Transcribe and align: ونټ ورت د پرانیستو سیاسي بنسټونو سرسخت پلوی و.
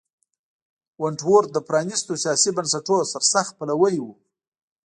ونټ 1.01 1.19
ورت 1.29 1.49
د 1.53 1.57
پرانیستو 1.69 2.13
سیاسي 2.23 2.49
بنسټونو 2.57 3.09
سرسخت 3.13 3.51
پلوی 3.59 3.95
و. 4.01 4.05